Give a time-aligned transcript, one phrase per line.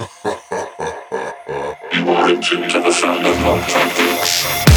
[0.00, 0.06] you
[2.08, 4.67] are into the sound of Mob Tactics.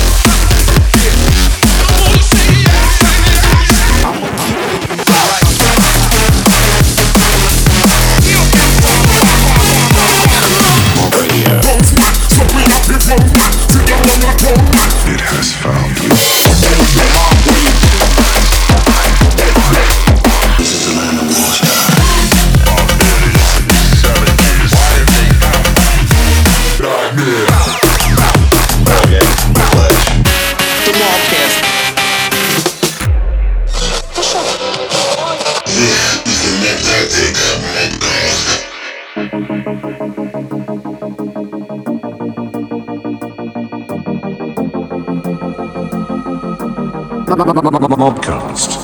[47.42, 48.78] Mobcast.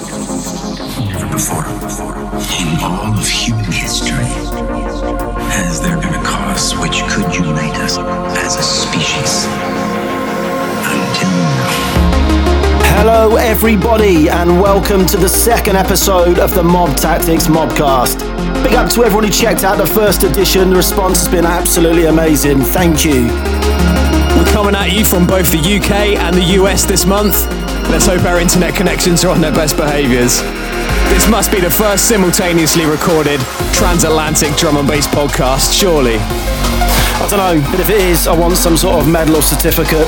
[1.07, 1.63] Never before,
[2.59, 4.25] in all of human history,
[5.53, 9.45] has there been a cause which could unite us as a species.
[10.89, 11.69] Until now.
[12.97, 18.17] Hello, everybody, and welcome to the second episode of the Mob Tactics Mobcast.
[18.63, 20.71] Big up to everyone who checked out the first edition.
[20.71, 22.61] The response has been absolutely amazing.
[22.61, 23.27] Thank you.
[24.35, 27.56] We're coming at you from both the UK and the US this month.
[27.89, 30.41] Let's hope our internet connections are on their best behaviours.
[31.09, 33.39] This must be the first simultaneously recorded
[33.71, 36.17] transatlantic drum and bass podcast, surely.
[36.19, 40.07] I don't know, but if it is, I want some sort of medal or certificate.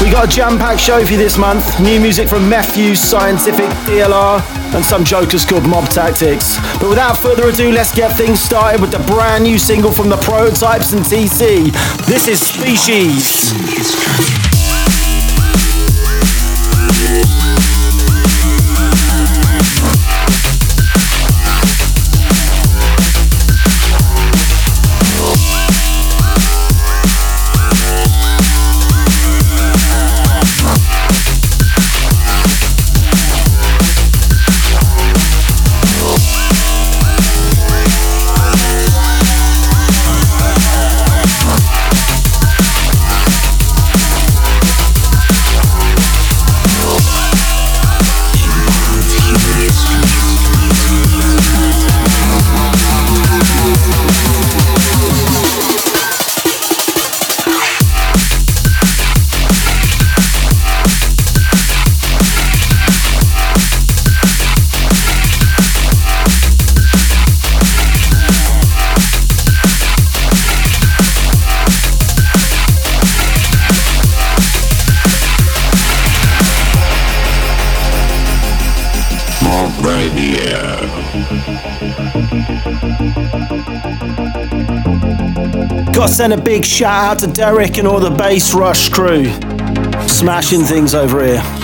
[0.00, 1.80] We got a jam-packed show for you this month.
[1.80, 4.42] New music from Mefjus, Cyantific, DLR,
[4.74, 6.58] and some jokers called Mob Tactics.
[6.78, 10.18] But without further ado, let's get things started with the brand new single from the
[10.18, 11.72] Prototypes and TC.
[12.06, 14.45] This is Species.
[86.16, 89.26] Send a big shout out to Derek and all the Bass Rush crew.
[90.08, 91.55] Smashing things over here.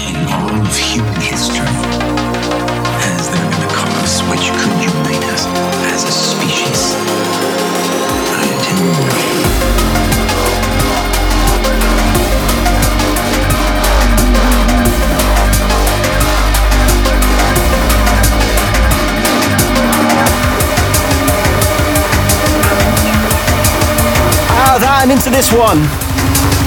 [25.43, 25.83] This one.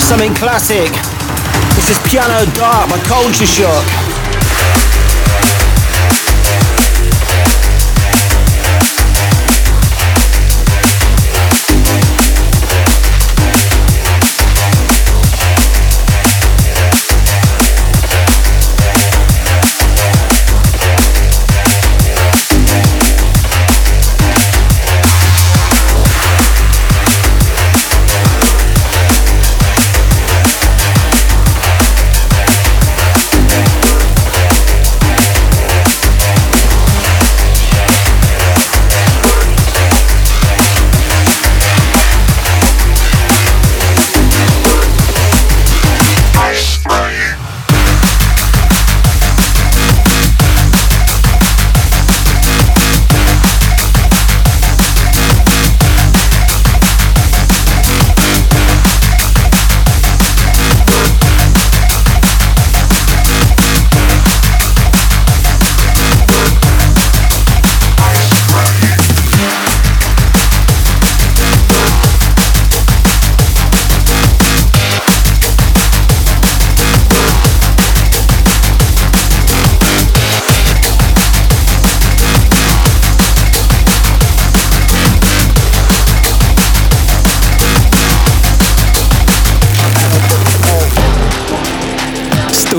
[0.01, 0.91] Something classic.
[1.75, 4.04] This is Piano Dark by Culture Shock.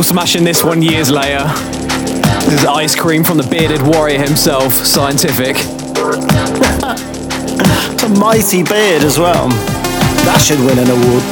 [0.06, 1.42] Smashing this one years later.
[2.46, 5.56] This is ice cream from the bearded warrior himself, Cyantific.
[7.92, 9.48] it's a mighty beard as well.
[10.22, 11.24] That should win an award.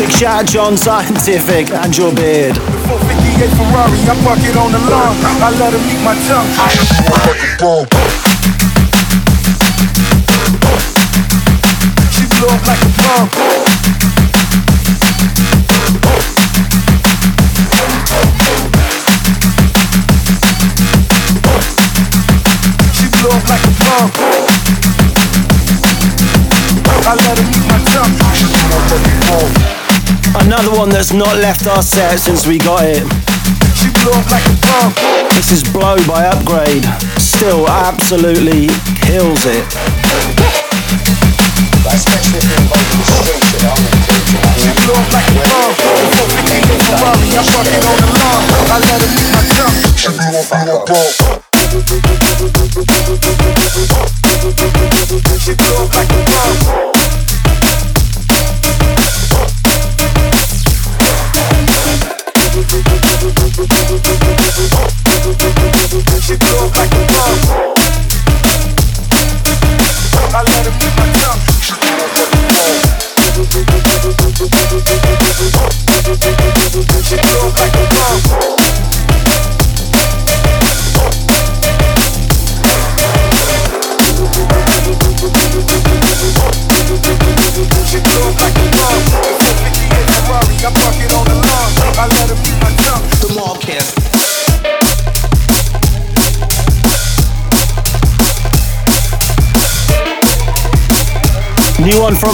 [0.00, 2.56] Big shout out John Cyantific and your beard.
[2.56, 5.12] 458 Ferrari, I park it on the lawn.
[5.44, 6.48] I let him eat my tongue.
[12.16, 13.28] She blew up like a bomb.
[30.56, 33.04] Another one that's not left our set since we got it.
[33.76, 34.88] She blew up like a bomb.
[35.36, 36.82] This is Blow by Upgrade.
[37.20, 38.72] Still absolutely
[39.04, 39.68] kills it.
[44.56, 45.76] She blew up like a bomb.
[45.76, 48.40] Before 50 Ferrari, I fuck it on the lawn.
[48.72, 49.76] I let her my tongue.
[49.92, 51.12] She blew up like a bomb.
[55.36, 56.95] She blew up like a bomb.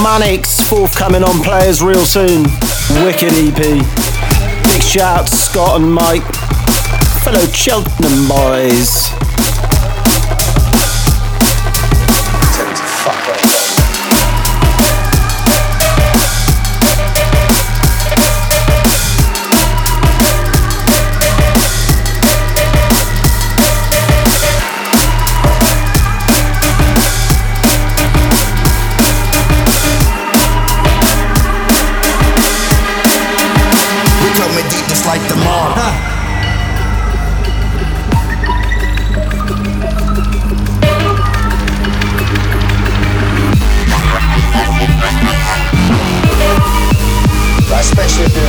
[0.00, 2.44] Annex, forthcoming on Playaz real soon.
[3.04, 3.56] Wicked EP.
[4.64, 6.24] Big shout out to Scott and Mike,
[7.22, 9.01] fellow Cheltenham boys.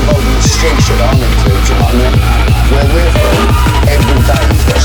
[0.10, 2.16] I'm into, do you know what I mean?
[2.72, 4.83] Where we're from, every day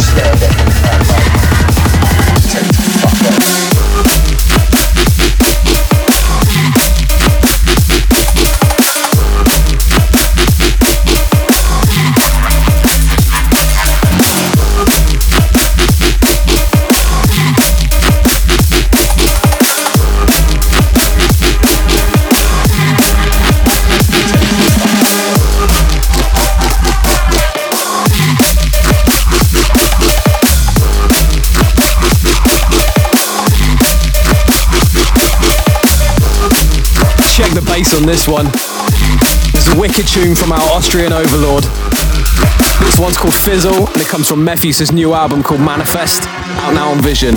[37.99, 38.47] On this one.
[38.47, 41.64] It's a wicked tune from our Austrian overlord.
[41.64, 46.90] This one's called Fizzle, and it comes from Mefjus' new album called Manifest, out now
[46.93, 47.35] on Vision.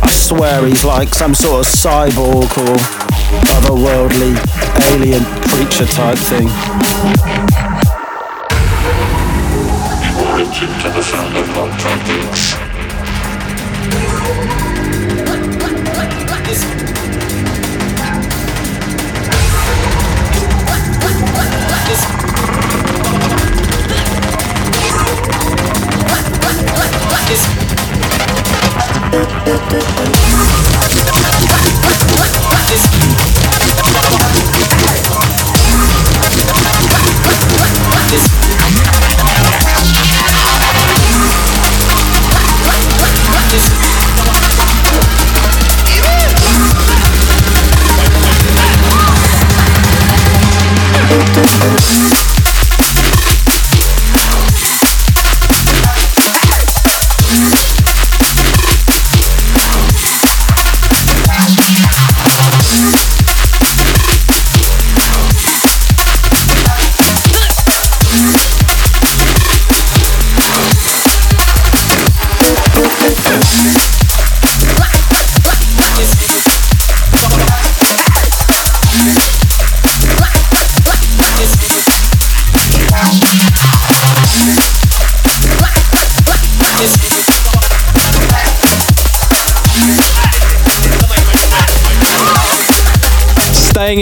[0.00, 2.78] I swear he's like some sort of cyborg or
[3.60, 4.34] otherworldly
[4.92, 7.33] alien creature type thing.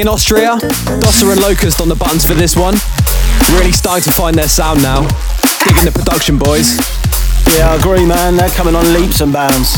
[0.03, 0.59] In Austria.
[0.99, 2.75] Dossa and Locuzzed on the buttons for this one.
[3.55, 5.03] Really starting to find their sound now.
[5.63, 6.77] Digging the production, boys.
[7.55, 8.35] Yeah, I agree, man.
[8.35, 9.77] They're coming on leaps and bounds.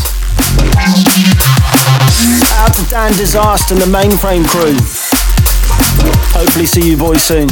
[2.57, 4.73] Out to Dan Disaster and the mainframe crew.
[6.33, 7.49] Hopefully, see you boys soon.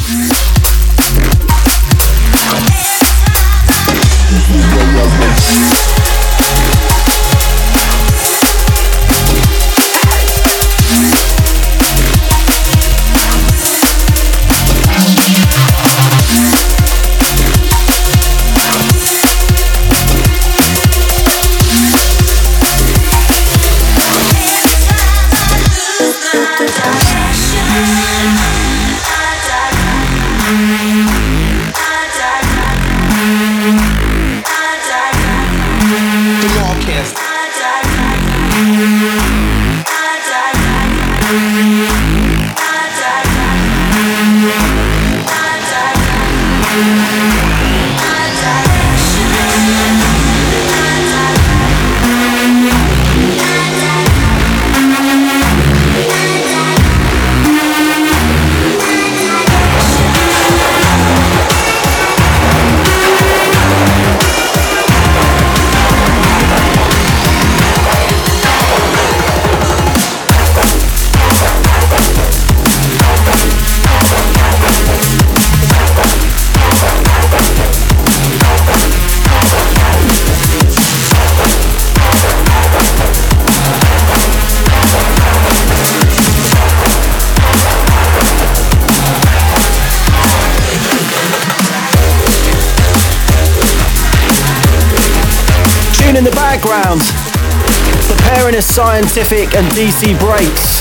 [99.03, 100.79] Scientific and DC breaks.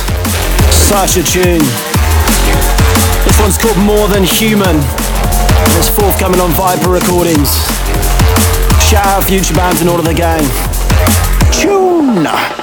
[0.72, 1.58] Such a tune.
[3.26, 4.78] This one's called More Than Human.
[5.80, 7.50] It's forthcoming on Viper Recordings.
[8.80, 10.44] Shout out Futurebound and all of the gang.
[11.52, 12.61] Tune!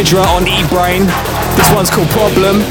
[0.00, 1.04] By on Eatbrain.
[1.56, 2.62] This one's called Problem.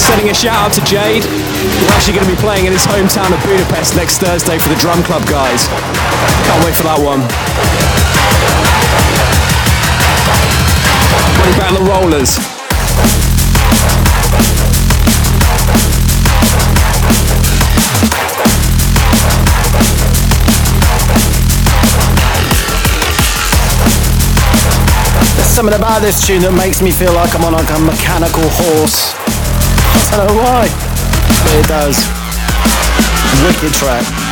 [0.00, 1.22] Sending a shout out to Jade.
[1.22, 4.76] We're actually going to be playing in his hometown of Budapest next Thursday for the
[4.76, 5.68] Drum Club guys.
[5.68, 7.20] Can't wait for that one.
[11.42, 12.53] Bring back the rollers.
[25.54, 29.14] Something about this tune that makes me feel like I'm on like a mechanical horse.
[30.10, 30.66] I don't know why,
[31.46, 31.94] but it does.
[33.46, 34.23] Wicked track.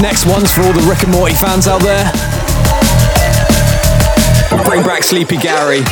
[0.00, 2.04] Next one's for all the Rick and Morty fans out there.
[4.64, 5.82] Bring back Sleepy Gary.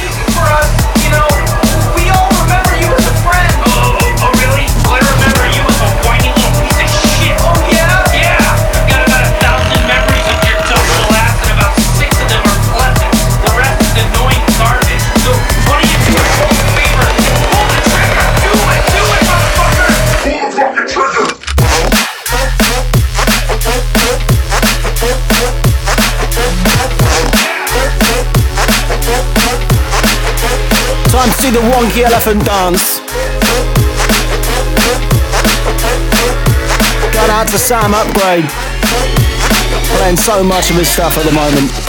[31.26, 33.00] Time to see the wonky elephant dance.
[37.12, 38.48] Got out to Sam Upgrade.
[39.98, 41.85] Playing so much of his stuff at the moment.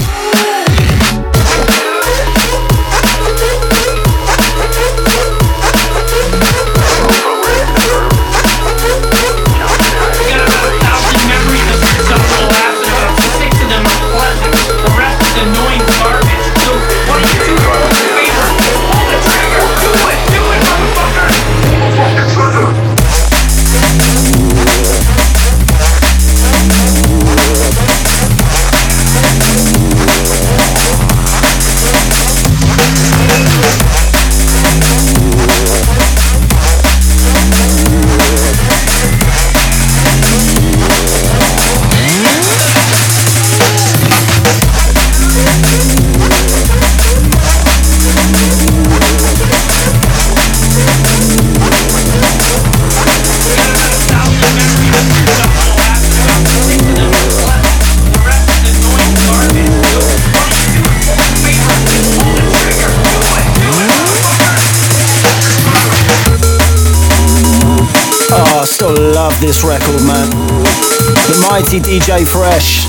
[69.48, 70.28] This record, man.
[70.28, 72.84] The mighty DJ Fresh,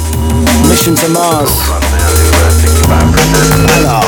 [0.67, 1.49] Mission to Mars.
[3.79, 4.01] Hello.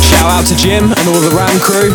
[0.00, 1.92] Shout out to Jim and all the Ram crew.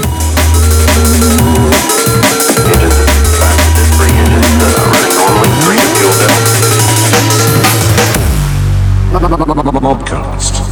[9.82, 10.63] Mobcast.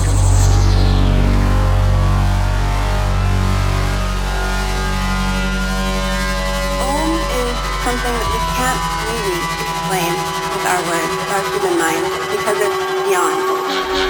[11.82, 13.40] mind because it's beyond.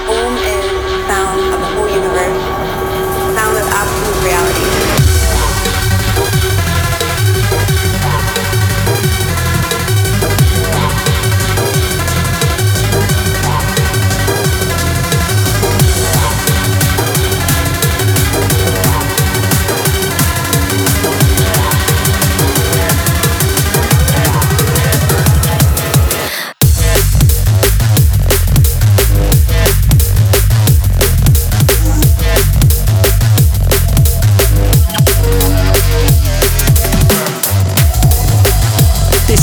[0.06, 0.66] Om is
[1.08, 2.71] sound of the whole universe.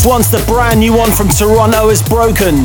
[0.05, 2.63] One's the brand new one from Toronto is Broken.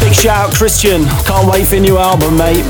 [0.00, 1.04] Big shout out, Christian.
[1.24, 2.64] Can't wait for your new album, mate.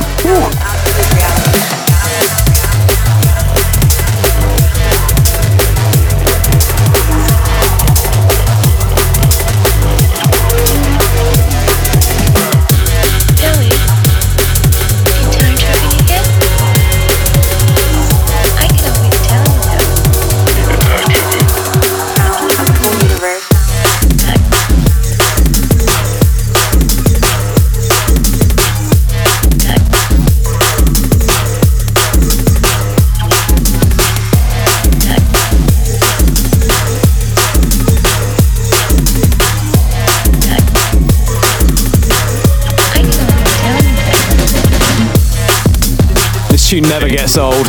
[46.81, 47.67] Tune never gets old.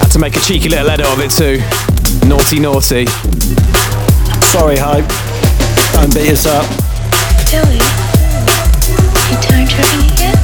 [0.00, 1.56] Had to make a cheeky little edit of it too.
[2.28, 3.06] Naughty, naughty.
[4.52, 5.08] Sorry, Hype.
[5.94, 6.66] Don't beat us up.
[7.50, 7.80] Billy,
[9.30, 10.35] you turned tripping again?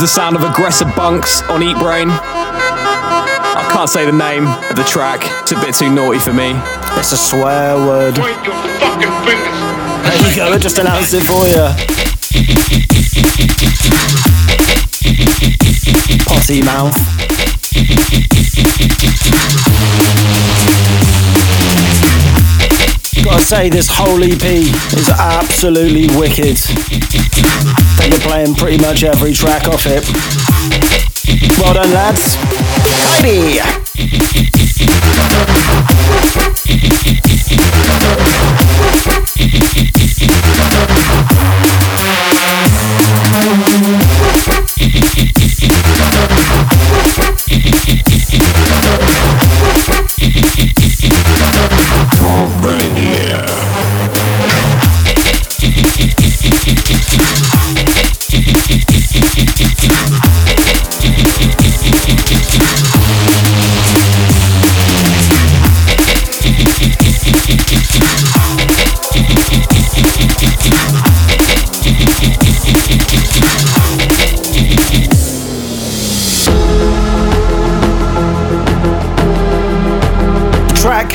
[0.00, 2.08] The sound of Agressor Bunx on Eatbrain.
[2.10, 6.52] I can't say the name of the track, it's a bit too naughty for me.
[6.96, 8.14] It's a swear word.
[8.14, 9.58] Point your fucking fingers.
[10.04, 11.66] There you go, I just announced it for you.
[16.26, 18.27] Potty mouth.
[23.48, 26.58] Say this whole EP is absolutely wicked.
[27.96, 30.04] They are playing pretty much every track off it.
[31.58, 32.36] Well done, lads.
[33.16, 33.88] Heidi!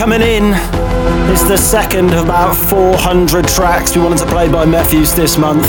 [0.03, 0.43] Coming in
[1.31, 5.65] is the second of about 400 tracks we wanted to play by Mefjus this month.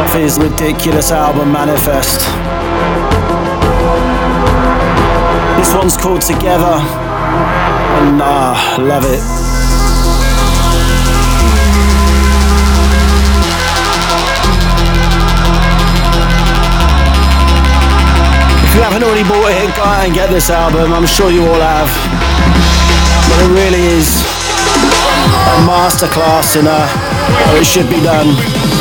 [0.00, 2.18] Off his ridiculous album Manifest.
[5.56, 9.39] This one's called Together, and ah, love it.
[18.80, 20.94] You haven't already bought it, go out and get this album.
[20.94, 21.92] I'm sure you all have.
[23.28, 24.08] But it really is
[25.52, 26.86] a masterclass in uh,
[27.44, 28.79] how it should be done.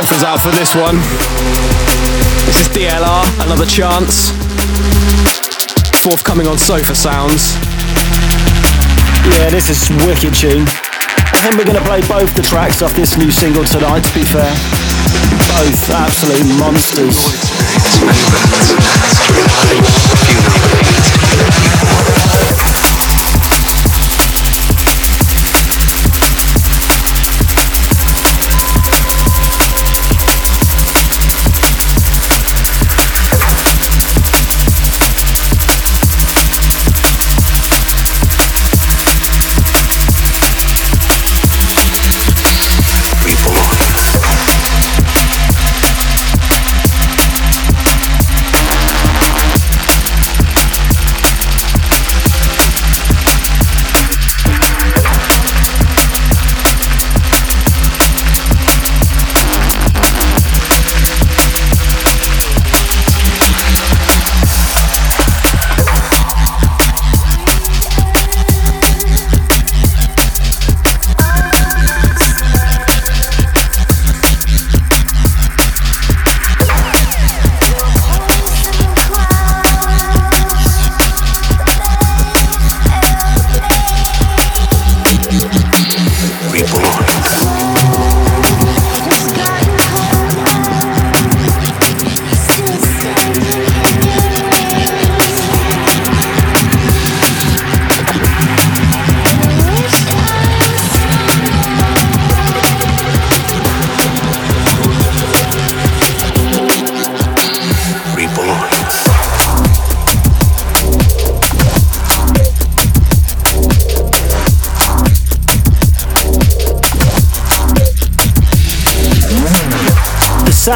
[0.00, 0.96] Out for this one.
[2.46, 4.30] This is DLR, another chance.
[6.00, 7.54] Forthcoming on Sofa Sounds.
[9.36, 10.64] Yeah, this is wicked tune.
[10.66, 14.14] I think we're going to play both the tracks off this new single tonight, to
[14.14, 14.50] be fair.
[15.60, 17.20] Both absolute monsters.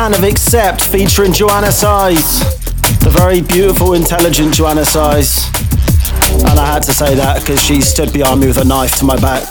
[0.05, 2.41] Sound of Accept featuring Joanna Size.
[3.01, 5.47] The very beautiful, intelligent Joanna Size.
[6.45, 9.05] And I had to say that because she stood behind me with a knife to
[9.07, 9.45] my back.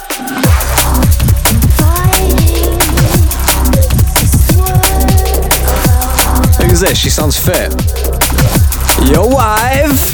[6.62, 6.98] Who's this?
[6.98, 7.72] She sounds fit.
[9.10, 10.13] Your wife!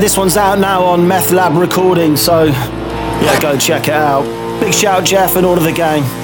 [0.00, 4.24] This one's out now on Meth Lab Recording, so yeah, go check it out.
[4.58, 6.19] Big shout, Jeff, and all of the gang.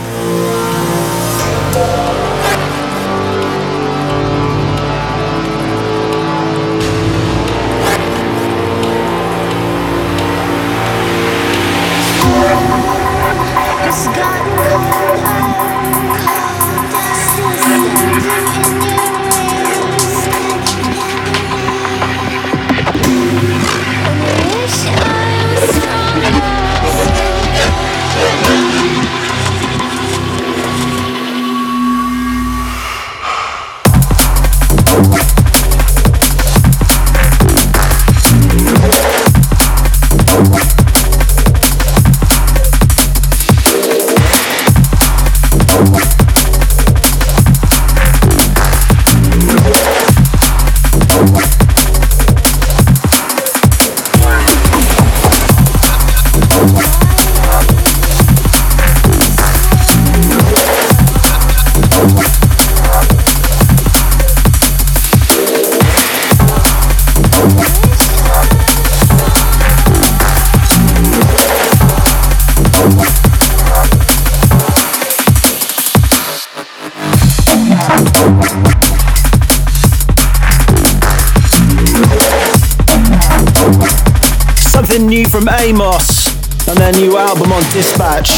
[85.66, 86.28] Amos
[86.68, 88.30] and their new album on Dispatch.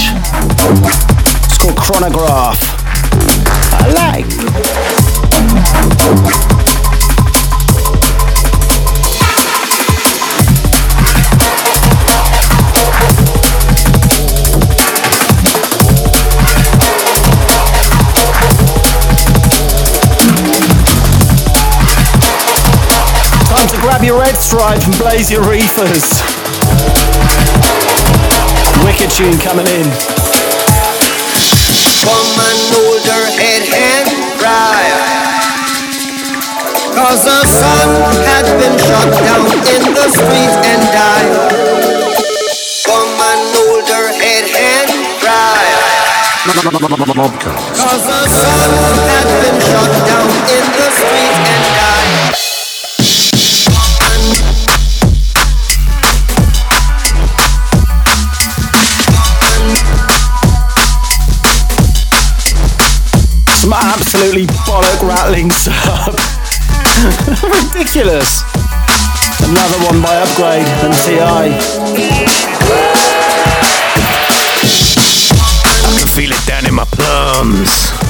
[1.45, 2.59] It's called Chronograph.
[3.71, 4.25] I like.
[23.83, 26.38] Grab your red stripe and blaze your reefers.
[28.99, 29.87] Wicked tune coming in.
[32.03, 34.11] Come and hold her head and
[34.43, 34.83] cry.
[36.99, 37.95] Cause her son
[38.27, 41.31] had been shot down in the street and died.
[42.91, 44.91] Come and hold her head and
[45.23, 45.63] cry.
[47.79, 49.08] Cause her son
[63.69, 66.15] some absolutely bollock rattling sub.
[67.75, 68.43] Ridiculous.
[69.43, 71.53] Another one by Upgrade and TI.
[75.85, 78.08] I can feel it down in my plums.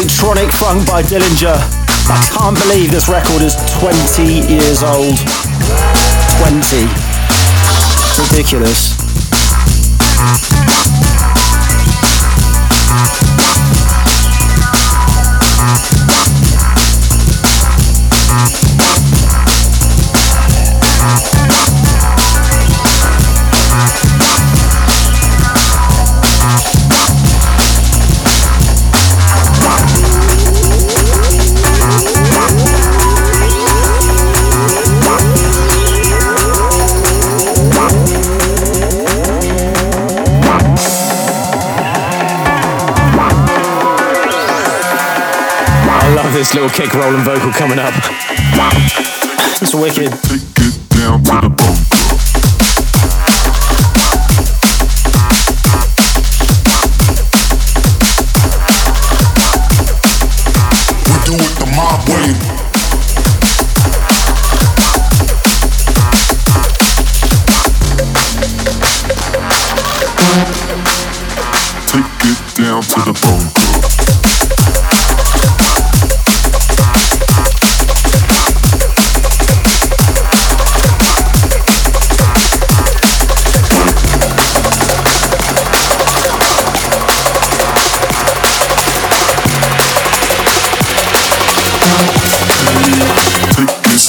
[0.00, 1.52] Tronic Funk by Dillinja.
[2.08, 5.18] I can't believe this record is 20 years old.
[6.40, 6.88] 20.
[8.22, 8.96] Ridiculous.
[46.42, 47.94] This little kick rolling vocal coming up.
[49.62, 50.12] It's wicked.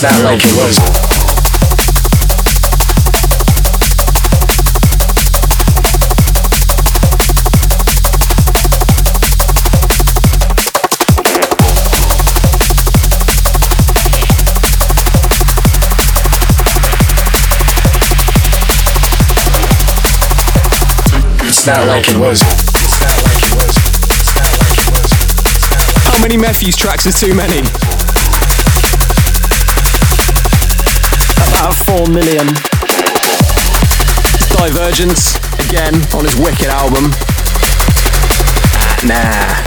[0.03, 0.77] Not like it was.
[21.45, 22.41] It's not like it was.
[26.03, 27.92] How many Mefjus tracks is too many?
[31.85, 32.47] 4 million.
[34.57, 37.11] Divergence, again, on his Wicked album.
[39.05, 39.63] Nah.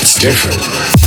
[0.00, 1.01] It's different.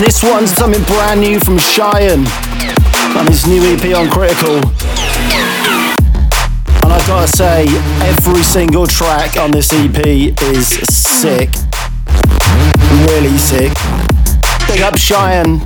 [0.00, 2.26] This one's something brand new from Cheyenne
[3.16, 4.56] on his new EP on Critical.
[6.82, 7.66] And I've got to say,
[8.02, 11.50] every single track on this EP is sick.
[13.08, 13.72] Really sick.
[14.68, 15.60] Big up Cheyenne.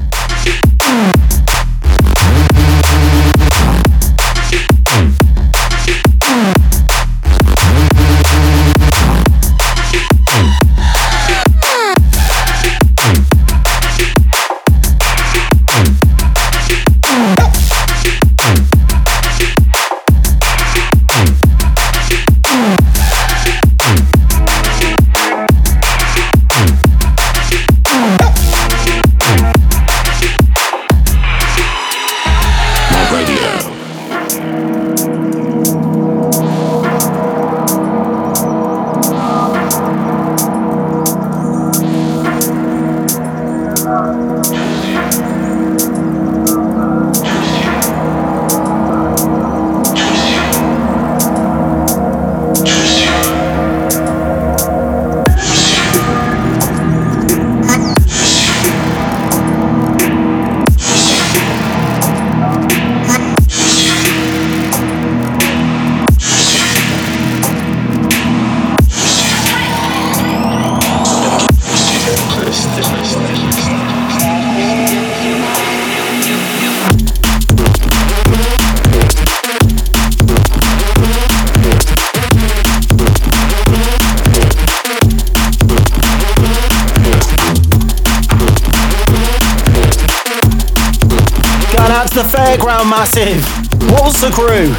[92.97, 93.45] Massive.
[93.91, 94.71] What's the crew?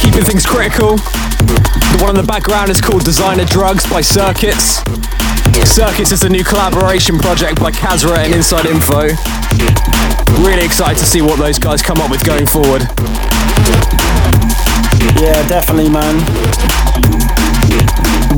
[0.00, 0.96] Keeping things critical.
[0.96, 4.82] The one in the background is called Designer Drugs by Circuits.
[5.62, 9.14] Circuits is a new collaboration project by Kasra and Inside Info.
[10.42, 12.82] Really excited to see what those guys come up with going forward.
[15.22, 16.18] Yeah, definitely, man.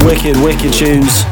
[0.05, 1.25] Wicked, wicked tunes.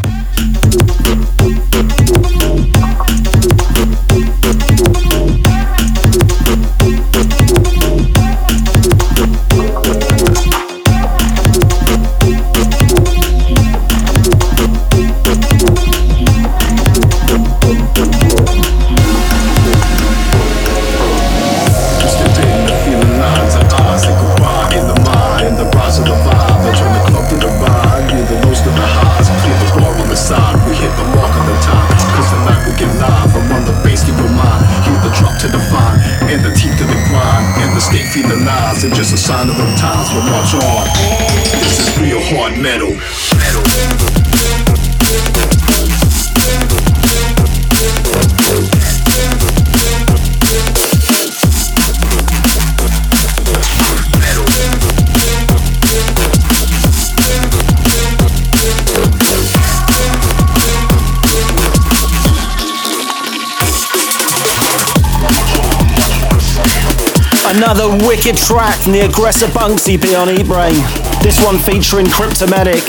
[67.71, 70.75] Another wicked track from the Agressor Bunx EP on Eatbrain.
[71.23, 72.83] This one featuring Cryptomatic.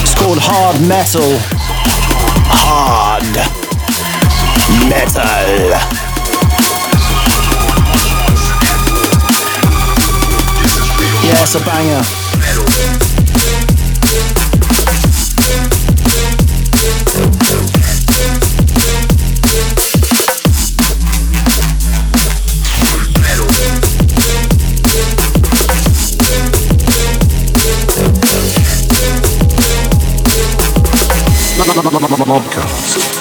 [0.00, 1.20] It's called Hard Metal.
[2.48, 3.22] Hard
[4.88, 5.20] Metal.
[11.22, 12.23] Yeah, it's a banger.
[31.74, 33.13] Mobcast.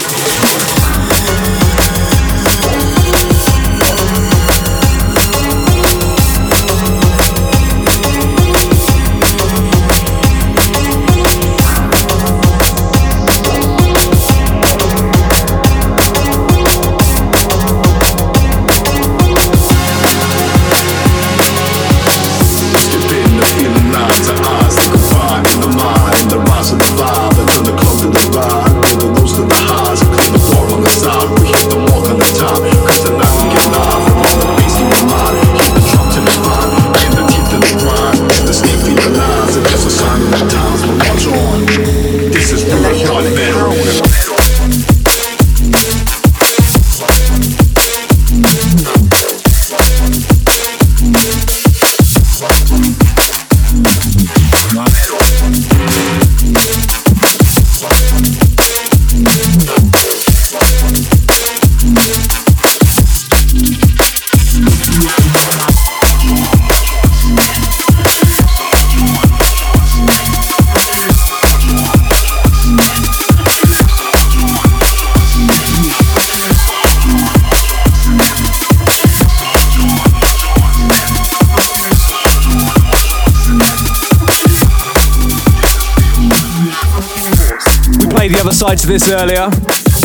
[89.10, 89.50] Earlier.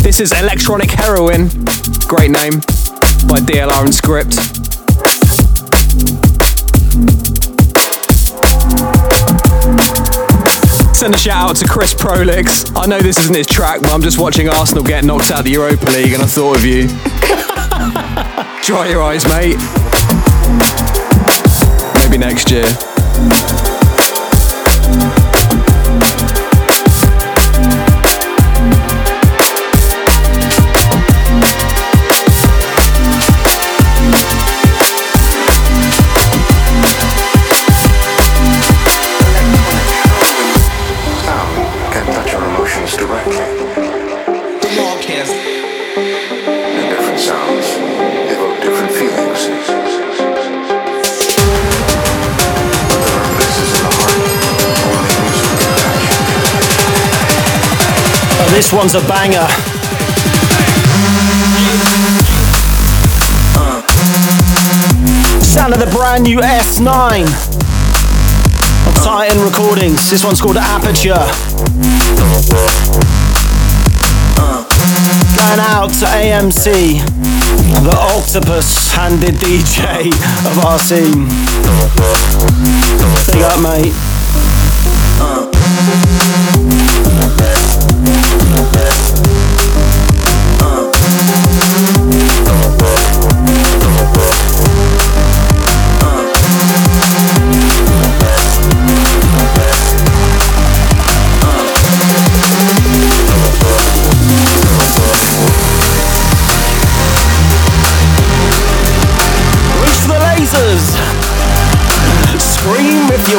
[0.02, 1.48] This is Electronic Heroin,
[2.06, 2.60] great name,
[3.28, 4.34] by DLR and Script.
[10.96, 12.74] Send a shout out to Chris Prolix.
[12.74, 15.44] I know this isn't his track, but I'm just watching Arsenal get knocked out of
[15.44, 16.88] the Europa League and I thought of you.
[18.64, 19.58] Dry your eyes, mate.
[22.02, 22.87] Maybe next year.
[58.58, 59.46] This one's a banger.
[65.40, 67.22] Sound of the brand new S9
[68.84, 70.10] on Titan Recordings.
[70.10, 71.14] This one's called Aperture.
[75.36, 76.98] man out to AMC,
[77.84, 80.10] the octopus handed DJ
[80.50, 81.28] of our scene.
[83.30, 83.94] Big up, mate.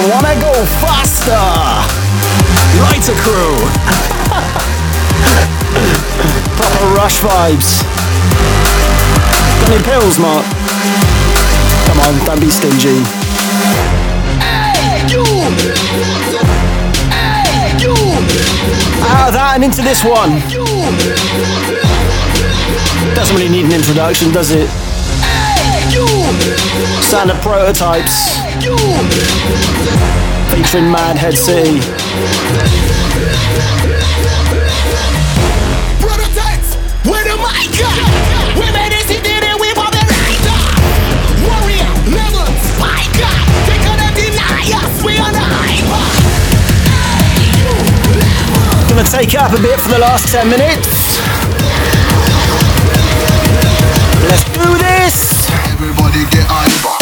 [0.10, 1.38] Wanna go faster.
[2.82, 3.56] Lighter crew.
[6.58, 7.84] Proper rush vibes.
[9.60, 10.46] Got any pills, Mark?
[11.86, 13.04] Come on, don't be stingy.
[19.10, 20.42] Out of that and into this one.
[23.14, 24.70] Doesn't really need an introduction, does it?
[27.02, 28.49] Standard prototypes.
[30.54, 31.80] Featuring Mad Head City.
[35.98, 37.98] Prototypes, where the mic at?
[38.54, 40.54] We made it city, then we want the writer.
[41.50, 41.90] Warrior.
[43.66, 46.06] They gonna deny us, we on the hyper.
[48.94, 51.18] Gonna take up a bit for the last 10 minutes.
[54.30, 55.50] Let's do this!
[55.74, 56.99] Everybody get hyper.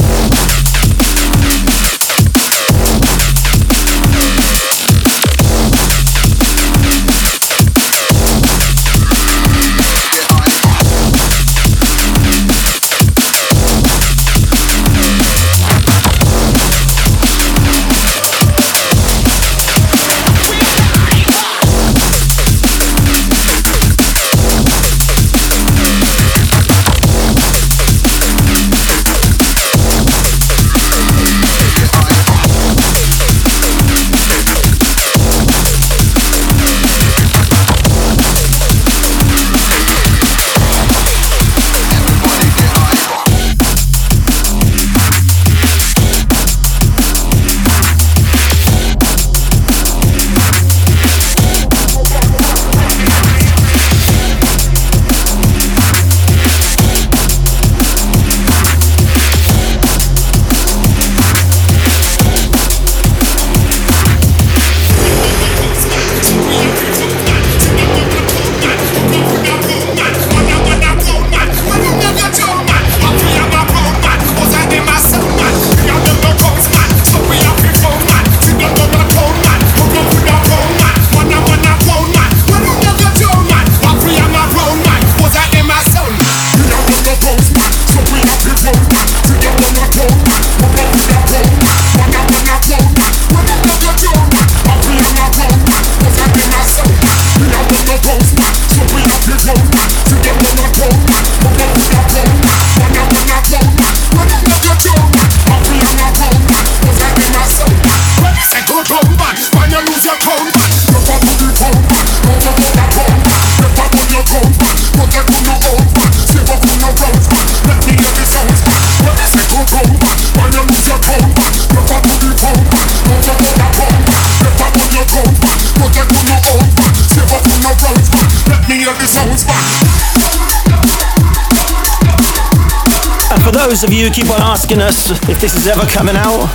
[133.70, 136.47] Those of you who keep on asking us if this is ever coming out,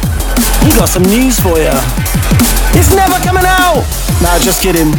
[0.64, 1.68] we got some news for you.
[2.72, 3.84] It's never coming out!
[4.22, 4.92] Nah, just kidding.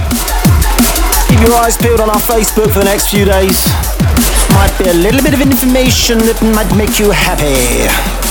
[1.28, 3.66] Keep your eyes peeled on our Facebook for the next few days.
[4.54, 8.23] Might be a little bit of information that might make you happy.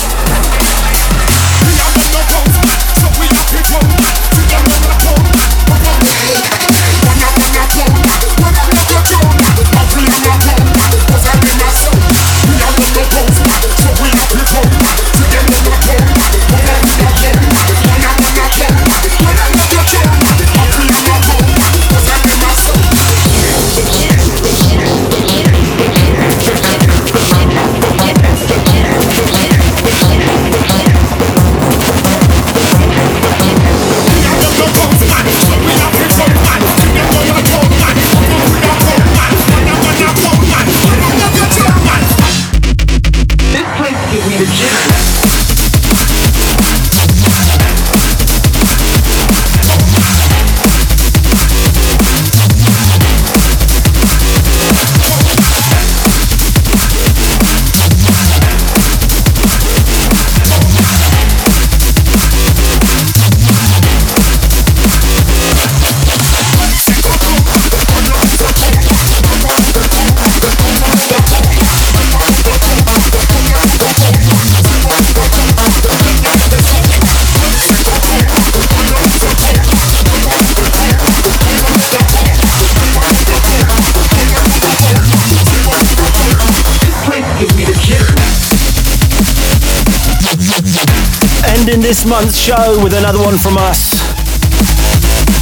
[91.73, 93.99] Ending this month's show with another one from us.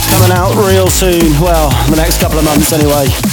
[0.10, 1.32] Coming out real soon.
[1.42, 3.31] Well, the next couple of months anyway.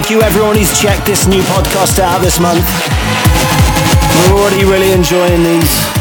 [0.00, 2.64] Thank you everyone who's checked this new podcast out this month.
[4.32, 5.99] We're already really enjoying these.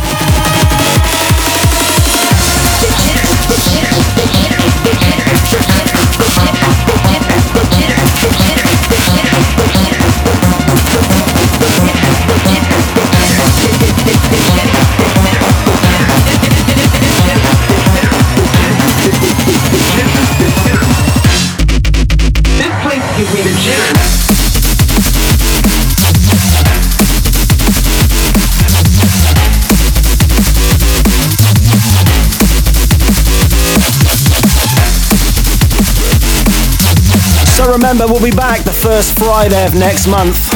[37.69, 40.49] Remember, we'll be back the first Friday of next month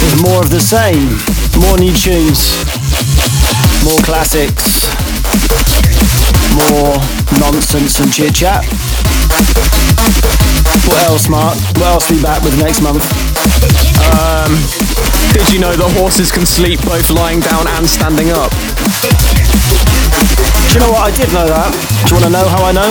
[0.00, 1.18] with more of the same.
[1.60, 2.54] More new tunes,
[3.82, 4.86] more classics,
[6.70, 6.94] more
[7.42, 8.62] nonsense and chit chat.
[10.86, 11.58] What else, Mark?
[11.76, 13.02] What else we back with next month?
[14.14, 14.54] Um,
[15.34, 18.54] did you know that horses can sleep both lying down and standing up?
[20.70, 21.02] Do you know what?
[21.06, 21.70] I did know that.
[22.06, 22.90] Do you want to know how I know?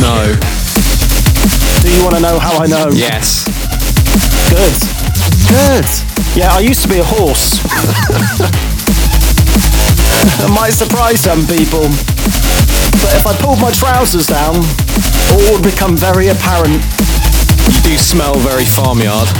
[0.00, 0.57] No.
[1.88, 2.90] Do you want to know how I know?
[2.92, 3.48] Yes.
[4.52, 4.76] Good.
[5.48, 5.88] Good.
[6.36, 7.56] Yeah, I used to be a horse.
[10.44, 11.88] it might surprise some people.
[13.00, 14.56] But if I pulled my trousers down,
[15.32, 16.84] all would become very apparent.
[17.72, 19.32] You do smell very farmyard.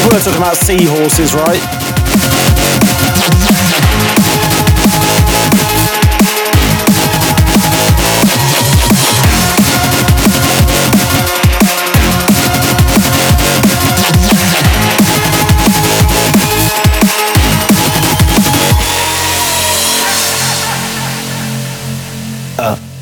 [0.00, 1.83] We were talking about seahorses, right?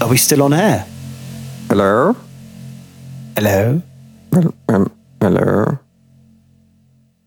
[0.03, 0.84] Are we still on air?
[1.68, 2.16] Hello?
[3.36, 3.80] Hello?
[4.68, 5.78] Um, hello?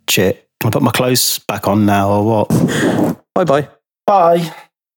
[0.09, 0.49] Shit.
[0.59, 2.49] Can I put my clothes back on now or what?
[3.34, 3.69] Bye bye.
[4.05, 4.53] Bye.